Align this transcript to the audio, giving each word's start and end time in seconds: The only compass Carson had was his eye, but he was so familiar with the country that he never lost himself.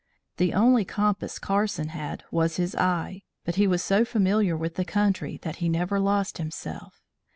The 0.37 0.51
only 0.55 0.83
compass 0.83 1.37
Carson 1.37 1.89
had 1.89 2.23
was 2.31 2.55
his 2.55 2.73
eye, 2.75 3.21
but 3.45 3.57
he 3.57 3.67
was 3.67 3.83
so 3.83 4.03
familiar 4.03 4.57
with 4.57 4.73
the 4.73 4.83
country 4.83 5.37
that 5.43 5.57
he 5.57 5.69
never 5.69 5.99
lost 5.99 6.39
himself. 6.39 7.03